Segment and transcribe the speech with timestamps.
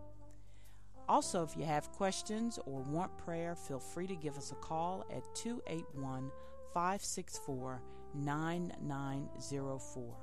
[1.08, 5.06] Also, if you have questions or want prayer, feel free to give us a call
[5.10, 6.30] at 281
[6.74, 7.80] 564
[8.14, 10.16] 9904.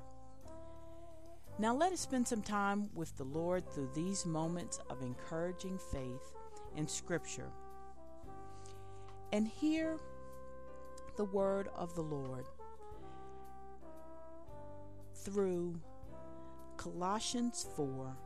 [1.58, 6.34] Now, let us spend some time with the Lord through these moments of encouraging faith
[6.76, 7.50] in Scripture
[9.32, 9.98] and hear
[11.16, 12.44] the word of the Lord
[15.14, 15.80] through
[16.76, 18.16] Colossians 4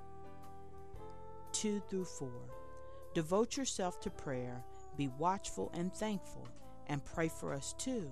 [1.59, 2.31] 2 through 4.
[3.15, 4.63] Devote yourself to prayer,
[4.97, 6.47] be watchful and thankful,
[6.87, 8.09] and pray for us too,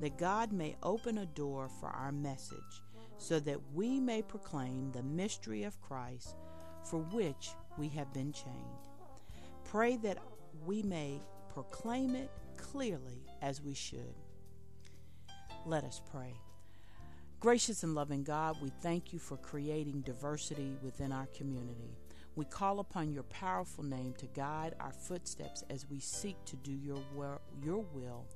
[0.00, 2.82] that God may open a door for our message,
[3.16, 6.34] so that we may proclaim the mystery of Christ
[6.82, 8.88] for which we have been chained.
[9.62, 10.18] Pray that
[10.66, 11.20] we may
[11.54, 14.16] proclaim it clearly as we should.
[15.66, 16.34] Let us pray.
[17.38, 21.96] Gracious and loving God, we thank you for creating diversity within our community.
[22.38, 26.70] We call upon your powerful name to guide our footsteps as we seek to do
[26.70, 28.26] your will, your will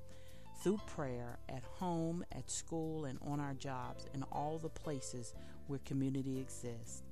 [0.61, 5.34] through prayer at home, at school, and on our jobs, and all the places
[5.69, 7.05] where community exists.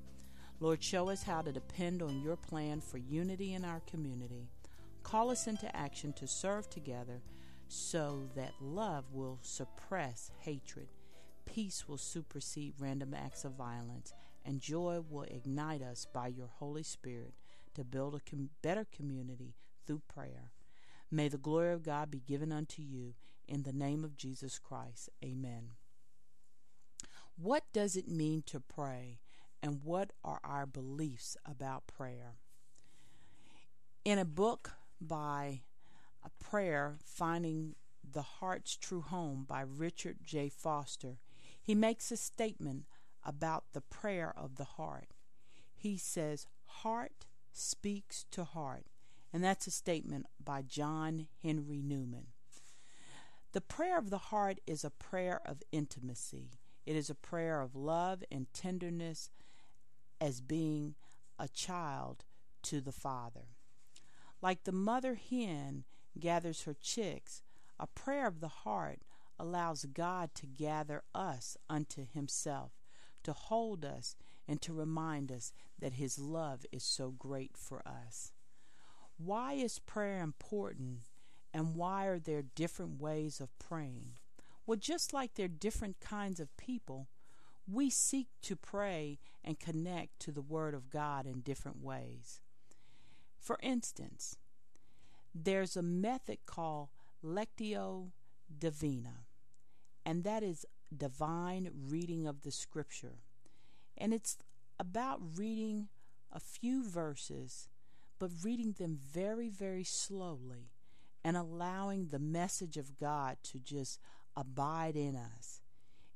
[0.58, 4.48] Lord, show us how to depend on your plan for unity in our community.
[5.04, 7.22] Call us into action to serve together
[7.68, 10.88] so that love will suppress hatred
[11.52, 14.12] Peace will supersede random acts of violence,
[14.44, 17.34] and joy will ignite us by your Holy Spirit
[17.74, 19.54] to build a com- better community
[19.86, 20.52] through prayer.
[21.10, 23.14] May the glory of God be given unto you
[23.48, 25.08] in the name of Jesus Christ.
[25.24, 25.70] Amen.
[27.36, 29.18] What does it mean to pray,
[29.62, 32.34] and what are our beliefs about prayer?
[34.04, 35.62] In a book by
[36.24, 37.74] a prayer, Finding
[38.08, 40.48] the Heart's True Home by Richard J.
[40.48, 41.18] Foster,
[41.60, 42.84] he makes a statement
[43.24, 45.08] about the prayer of the heart.
[45.74, 48.86] He says, Heart speaks to heart.
[49.32, 52.26] And that's a statement by John Henry Newman.
[53.52, 56.50] The prayer of the heart is a prayer of intimacy.
[56.86, 59.30] It is a prayer of love and tenderness
[60.20, 60.94] as being
[61.38, 62.24] a child
[62.62, 63.48] to the Father.
[64.42, 65.84] Like the mother hen
[66.18, 67.42] gathers her chicks,
[67.78, 69.00] a prayer of the heart
[69.38, 72.72] allows God to gather us unto Himself,
[73.24, 74.16] to hold us,
[74.48, 78.32] and to remind us that His love is so great for us.
[79.16, 81.00] Why is prayer important,
[81.52, 84.18] and why are there different ways of praying?
[84.66, 87.08] Well, just like there are different kinds of people,
[87.70, 92.40] we seek to pray and connect to the Word of God in different ways.
[93.38, 94.36] For instance,
[95.34, 96.88] there's a method called
[97.22, 98.10] Lectio
[98.58, 99.26] Divina
[100.04, 100.66] and that is
[100.96, 103.18] divine reading of the scripture.
[103.96, 104.36] And it's
[104.78, 105.88] about reading
[106.32, 107.68] a few verses,
[108.18, 110.70] but reading them very, very slowly
[111.24, 114.00] and allowing the message of God to just
[114.36, 115.60] abide in us.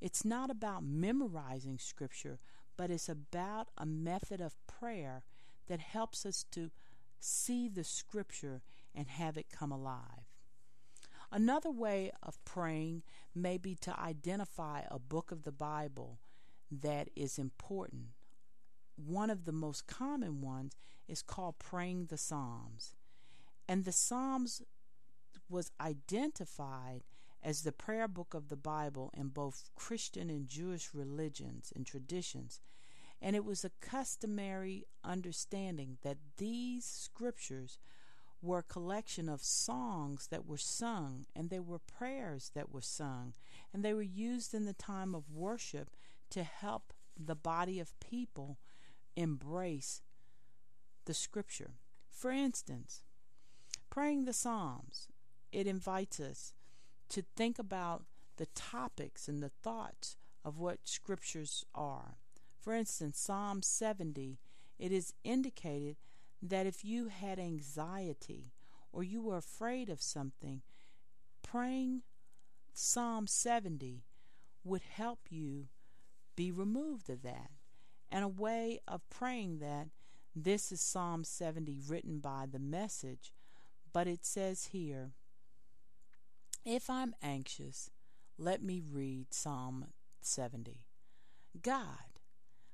[0.00, 2.38] It's not about memorizing scripture,
[2.76, 5.24] but it's about a method of prayer
[5.68, 6.70] that helps us to
[7.20, 8.62] see the scripture
[8.94, 10.33] and have it come alive.
[11.30, 13.02] Another way of praying
[13.34, 16.20] may be to identify a book of the Bible
[16.70, 18.08] that is important.
[18.96, 20.76] One of the most common ones
[21.08, 22.94] is called Praying the Psalms.
[23.68, 24.62] And the Psalms
[25.48, 27.02] was identified
[27.42, 32.60] as the prayer book of the Bible in both Christian and Jewish religions and traditions.
[33.20, 37.78] And it was a customary understanding that these scriptures
[38.44, 43.32] were a collection of songs that were sung, and they were prayers that were sung,
[43.72, 45.90] and they were used in the time of worship
[46.30, 48.58] to help the body of people
[49.16, 50.02] embrace
[51.06, 51.72] the scripture.
[52.10, 53.02] For instance,
[53.90, 55.08] praying the Psalms,
[55.52, 56.52] it invites us
[57.10, 58.04] to think about
[58.36, 62.16] the topics and the thoughts of what scriptures are.
[62.60, 64.38] For instance, Psalm 70,
[64.78, 65.96] it is indicated
[66.44, 68.52] that if you had anxiety
[68.92, 70.62] or you were afraid of something,
[71.42, 72.02] praying
[72.72, 74.04] Psalm 70
[74.62, 75.68] would help you
[76.36, 77.50] be removed of that.
[78.10, 79.88] And a way of praying that
[80.36, 83.32] This is Psalm 70 written by the message,
[83.92, 85.12] but it says here
[86.64, 87.90] If I'm anxious,
[88.36, 89.86] let me read Psalm
[90.20, 90.84] 70.
[91.62, 92.20] God,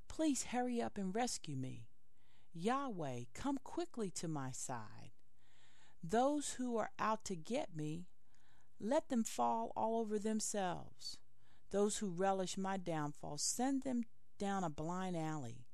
[0.08, 1.89] please hurry up and rescue me.
[2.52, 5.12] Yahweh, come quickly to my side.
[6.02, 8.06] Those who are out to get me,
[8.80, 11.18] let them fall all over themselves.
[11.70, 14.04] Those who relish my downfall, send them
[14.38, 15.66] down a blind alley.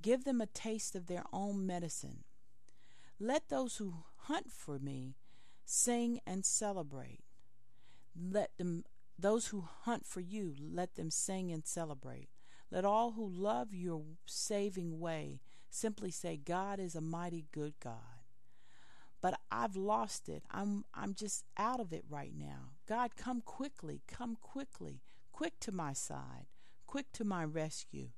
[0.00, 2.24] Give them a taste of their own medicine.
[3.20, 5.16] Let those who hunt for me
[5.64, 7.20] sing and celebrate.
[8.16, 8.84] Let them
[9.18, 12.28] those who hunt for you, let them sing and celebrate.
[12.70, 15.40] Let all who love your saving way
[15.72, 17.96] simply say, God is a mighty good God.
[19.20, 20.42] But I've lost it.
[20.50, 22.72] I'm I'm just out of it right now.
[22.88, 26.46] God, come quickly, come quickly, quick to my side,
[26.86, 28.08] quick to my rescue.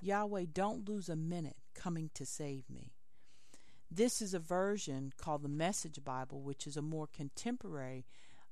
[0.00, 2.92] Yahweh, don't lose a minute coming to save me.
[3.90, 8.06] This is a version called the Message Bible, which is a more contemporary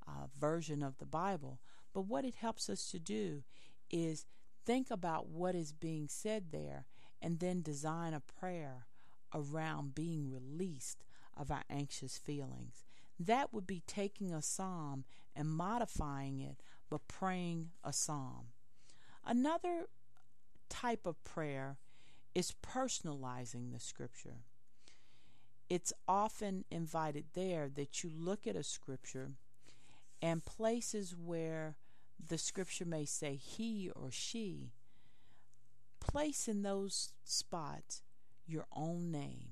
[0.07, 1.61] uh, version of the Bible.
[1.93, 3.43] But what it helps us to do
[3.91, 4.27] is
[4.65, 6.87] think about what is being said there
[7.23, 8.87] and then design a prayer
[9.35, 11.05] around being released
[11.37, 12.85] of our anxious feelings.
[13.19, 15.05] That would be taking a psalm
[15.35, 16.57] and modifying it,
[16.91, 18.49] but praying a psalm.
[19.25, 19.87] Another
[20.69, 21.77] type of prayer
[22.35, 24.39] is personalizing the scripture.
[25.71, 29.31] It's often invited there that you look at a scripture
[30.21, 31.77] and places where
[32.29, 34.73] the scripture may say he or she
[36.03, 38.03] place in those spots
[38.47, 39.49] your own name.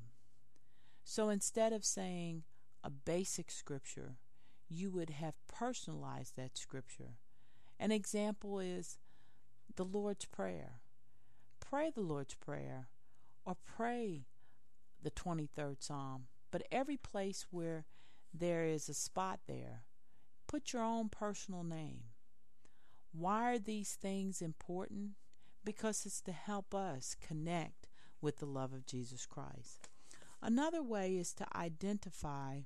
[1.04, 2.42] So instead of saying
[2.82, 4.16] a basic scripture,
[4.68, 7.16] you would have personalized that scripture.
[7.78, 8.98] An example is
[9.76, 10.80] the Lord's Prayer.
[11.60, 12.88] Pray the Lord's Prayer
[13.44, 14.26] or pray
[15.02, 17.84] the 23rd Psalm, but every place where
[18.34, 19.82] there is a spot there,
[20.46, 22.02] put your own personal name.
[23.12, 25.12] Why are these things important?
[25.64, 27.88] Because it's to help us connect
[28.20, 29.88] with the love of Jesus Christ.
[30.42, 32.60] Another way is to identify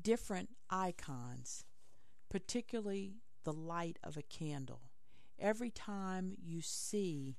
[0.00, 1.64] different icons,
[2.30, 4.82] particularly the light of a candle.
[5.38, 7.36] Every time you see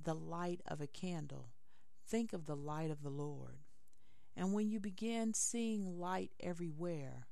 [0.00, 1.50] the light of a candle,
[2.06, 3.58] think of the light of the Lord.
[4.36, 7.26] And when you begin seeing light everywhere,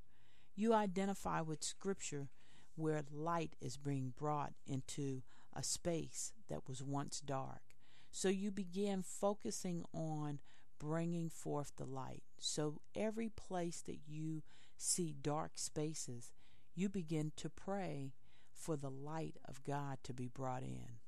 [0.55, 2.29] you identify with Scripture
[2.77, 5.23] where light is being brought into
[5.55, 7.63] a space that was once dark.
[8.11, 10.39] So you begin focusing on
[10.79, 12.23] bringing forth the light.
[12.39, 14.43] So every place that you
[14.77, 16.33] see dark spaces,
[16.75, 18.13] you begin to pray
[18.53, 20.99] for the light of God to be brought in.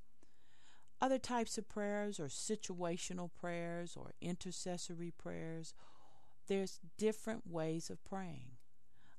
[1.00, 5.74] Other types of prayers are situational prayers or intercessory prayers.
[6.48, 8.52] There's different ways of praying.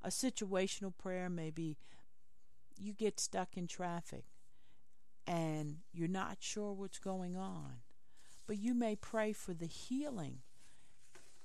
[0.04, 1.78] A situational prayer may be
[2.80, 4.26] you get stuck in traffic
[5.28, 7.82] and you're not sure what's going on.
[8.48, 10.40] But you may pray for the healing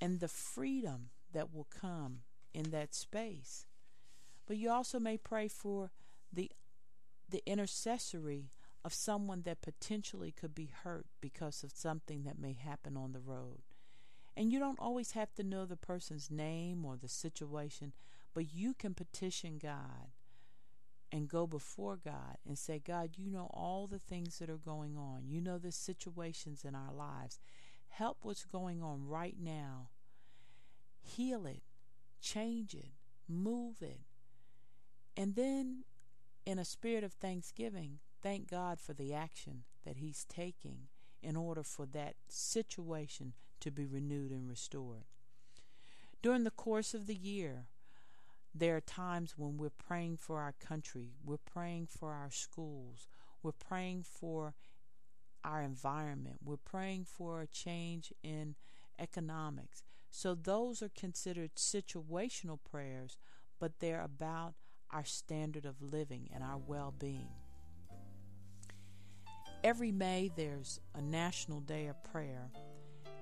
[0.01, 2.21] and the freedom that will come
[2.55, 3.67] in that space.
[4.47, 5.91] But you also may pray for
[6.33, 6.51] the
[7.29, 8.51] the intercessory
[8.85, 13.21] of someone that potentially could be hurt because of something that may happen on the
[13.21, 13.63] road.
[14.37, 17.95] And you don't always have to know the person's name or the situation,
[18.35, 20.11] but you can petition God
[21.13, 24.97] and go before God and say, God, you know all the things that are going
[24.97, 25.25] on.
[25.29, 27.39] You know the situations in our lives.
[27.91, 29.89] Help what's going on right now.
[31.03, 31.63] Heal it,
[32.23, 32.93] change it,
[33.29, 34.01] move it.
[35.15, 35.85] And then,
[36.47, 40.89] in a spirit of thanksgiving, thank God for the action that He's taking
[41.23, 45.05] in order for that situation to be renewed and restored.
[46.23, 47.67] During the course of the year,
[48.55, 53.07] there are times when we're praying for our country, we're praying for our schools,
[53.43, 54.55] we're praying for
[55.45, 58.55] our environment, we're praying for a change in
[58.99, 59.83] economics.
[60.11, 63.17] So those are considered situational prayers,
[63.59, 64.55] but they're about
[64.91, 67.29] our standard of living and our well being.
[69.65, 72.51] Every May, there's a National Day of Prayer,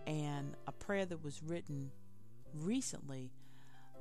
[0.07, 1.93] and a prayer that was written
[2.55, 3.31] recently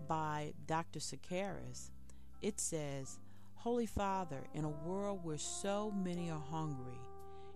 [0.07, 0.99] by Dr.
[0.99, 1.89] Sakaris,
[2.41, 3.19] it says,
[3.55, 6.99] Holy Father, in a world where so many are hungry,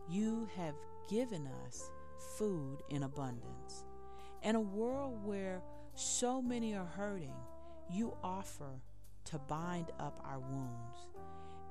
[0.10, 0.76] you have
[1.10, 1.90] given us
[2.38, 3.86] food in abundance.
[4.44, 5.62] In a world where
[5.96, 7.34] so many are hurting,
[7.90, 8.82] you offer
[9.26, 11.08] to bind up our wounds.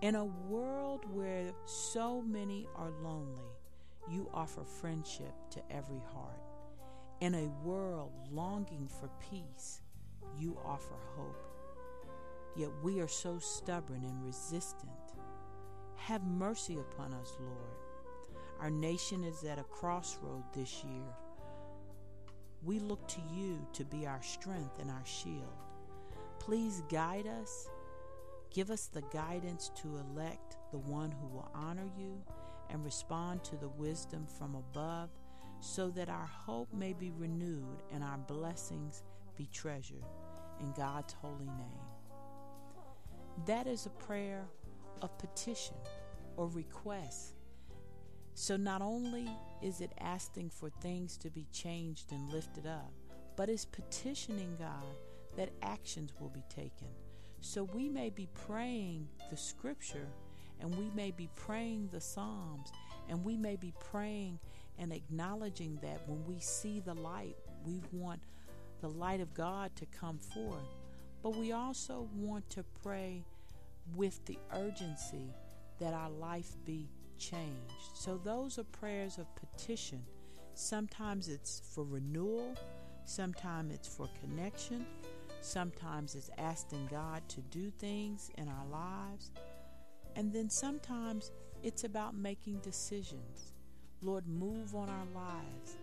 [0.00, 3.52] In a world where so many are lonely,
[4.10, 6.40] you offer friendship to every heart.
[7.20, 9.81] In a world longing for peace,
[10.38, 11.52] you offer hope.
[12.54, 14.90] Yet we are so stubborn and resistant.
[15.96, 17.76] Have mercy upon us, Lord.
[18.60, 21.08] Our nation is at a crossroad this year.
[22.62, 25.56] We look to you to be our strength and our shield.
[26.38, 27.68] Please guide us.
[28.50, 32.22] Give us the guidance to elect the one who will honor you
[32.70, 35.10] and respond to the wisdom from above
[35.60, 39.02] so that our hope may be renewed and our blessings
[39.36, 40.04] be treasured
[40.62, 41.86] in God's holy name.
[43.46, 44.44] That is a prayer
[45.02, 45.76] of petition
[46.36, 47.34] or request.
[48.34, 49.28] So not only
[49.60, 52.92] is it asking for things to be changed and lifted up,
[53.36, 54.96] but it's petitioning God
[55.36, 56.88] that actions will be taken.
[57.40, 60.08] So we may be praying the scripture
[60.60, 62.70] and we may be praying the Psalms
[63.08, 64.38] and we may be praying
[64.78, 68.20] and acknowledging that when we see the light, we want
[68.82, 70.68] the light of God to come forth.
[71.22, 73.24] But we also want to pray
[73.94, 75.32] with the urgency
[75.78, 77.94] that our life be changed.
[77.94, 80.02] So those are prayers of petition.
[80.54, 82.54] Sometimes it's for renewal,
[83.04, 84.84] sometimes it's for connection,
[85.40, 89.30] sometimes it's asking God to do things in our lives,
[90.16, 91.30] and then sometimes
[91.62, 93.52] it's about making decisions.
[94.02, 95.76] Lord, move on our lives,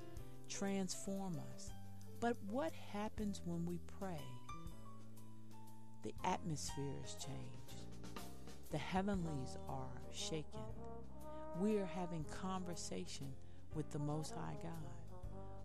[0.50, 1.72] transform us.
[2.19, 4.21] But what happens when we pray?
[6.03, 7.83] The atmosphere is changed.
[8.71, 10.59] The heavenlies are shaken.
[11.59, 13.27] We are having conversation
[13.73, 14.71] with the Most High God.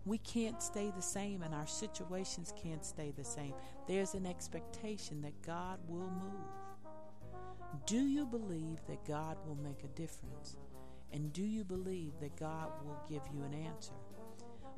[0.05, 3.53] We can't stay the same, and our situations can't stay the same.
[3.87, 7.81] There's an expectation that God will move.
[7.85, 10.57] Do you believe that God will make a difference?
[11.11, 13.93] And do you believe that God will give you an answer?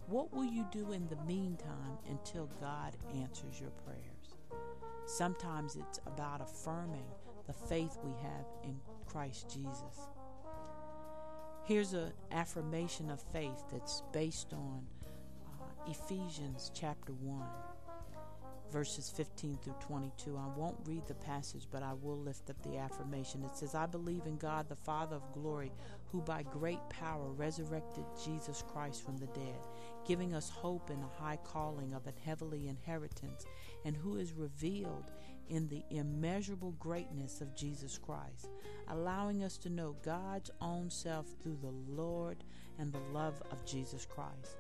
[0.08, 4.62] What will you do in the meantime until God answers your prayers?
[5.06, 7.04] Sometimes it's about affirming
[7.46, 10.08] the faith we have in Christ Jesus.
[11.66, 14.86] Here's an affirmation of faith that's based on
[15.46, 17.46] uh, Ephesians chapter 1
[18.72, 20.38] verses 15 through 22.
[20.38, 23.44] I won't read the passage, but I will lift up the affirmation.
[23.44, 25.72] It says, I believe in God, the Father of glory,
[26.12, 29.60] who by great power resurrected Jesus Christ from the dead,
[30.06, 33.46] giving us hope in a high calling of a heavenly inheritance,
[33.86, 35.12] and who is revealed
[35.50, 38.50] in the immeasurable greatness of Jesus Christ,
[38.90, 42.44] allowing us to know God's own self through the Lord
[42.78, 44.58] and the love of Jesus Christ.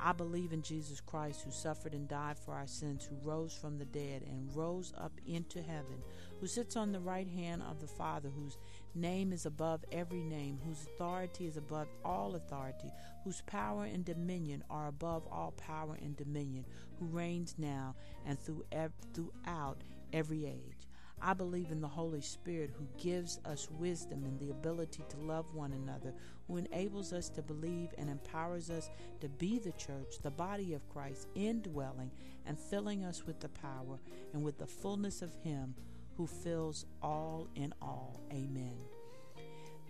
[0.00, 3.78] I believe in Jesus Christ, who suffered and died for our sins, who rose from
[3.78, 6.02] the dead and rose up into heaven,
[6.40, 8.58] who sits on the right hand of the Father, whose
[8.94, 12.90] name is above every name, whose authority is above all authority,
[13.24, 16.64] whose power and dominion are above all power and dominion,
[16.98, 20.87] who reigns now and throughout every age.
[21.20, 25.54] I believe in the Holy Spirit who gives us wisdom and the ability to love
[25.54, 26.14] one another,
[26.46, 30.88] who enables us to believe and empowers us to be the church, the body of
[30.88, 32.10] Christ, indwelling
[32.46, 33.98] and filling us with the power
[34.32, 35.74] and with the fullness of Him
[36.16, 38.20] who fills all in all.
[38.32, 38.76] Amen.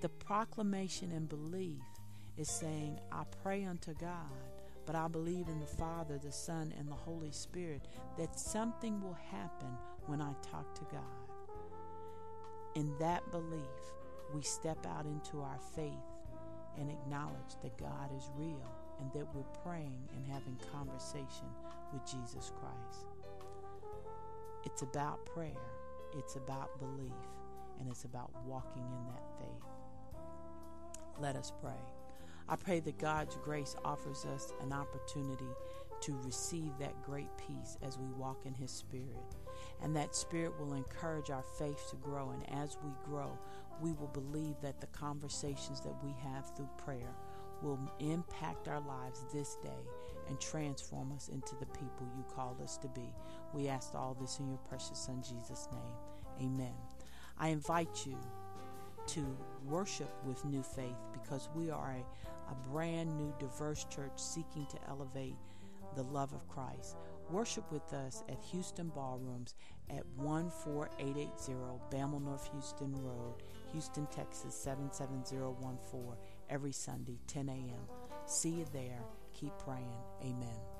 [0.00, 1.82] The proclamation and belief
[2.36, 4.30] is saying, I pray unto God,
[4.86, 7.82] but I believe in the Father, the Son, and the Holy Spirit
[8.16, 11.17] that something will happen when I talk to God.
[12.78, 13.82] In that belief,
[14.32, 15.92] we step out into our faith
[16.78, 18.70] and acknowledge that God is real
[19.00, 21.48] and that we're praying and having conversation
[21.92, 23.08] with Jesus Christ.
[24.64, 25.66] It's about prayer,
[26.16, 27.10] it's about belief,
[27.80, 30.20] and it's about walking in that faith.
[31.18, 31.82] Let us pray.
[32.48, 35.50] I pray that God's grace offers us an opportunity
[36.02, 39.34] to receive that great peace as we walk in His Spirit
[39.82, 42.30] and that Spirit will encourage our faith to grow.
[42.30, 43.38] And as we grow,
[43.80, 47.14] we will believe that the conversations that we have through prayer
[47.62, 49.84] will impact our lives this day
[50.28, 53.12] and transform us into the people you called us to be.
[53.54, 56.50] We ask all this in your precious Son, Jesus' name.
[56.52, 56.74] Amen.
[57.38, 58.18] I invite you
[59.08, 64.66] to worship with Nu Faith because we are a, a brand new, diverse church seeking
[64.66, 65.36] to elevate
[65.96, 66.96] the love of Christ.
[67.30, 69.54] Worship with us at Houston Ballrooms
[69.90, 71.52] at 14880
[71.90, 73.34] Bammel North Houston Road,
[73.72, 76.16] Houston, Texas 77014
[76.48, 77.86] every Sunday, 10 a.m.
[78.24, 79.02] See you there.
[79.34, 79.92] Keep praying.
[80.22, 80.77] Amen.